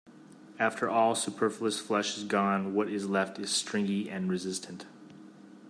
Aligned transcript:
After 0.57 0.89
all 0.89 1.13
superfluous 1.13 1.79
flesh 1.79 2.17
is 2.17 2.23
gone 2.23 2.73
what 2.73 2.89
is 2.89 3.07
left 3.07 3.37
is 3.37 3.51
stringy 3.51 4.09
and 4.09 4.31
resistant. 4.31 4.87